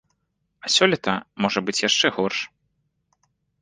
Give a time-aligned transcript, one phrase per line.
[0.67, 1.15] А сёлета
[1.45, 2.39] можа быць яшчэ горш.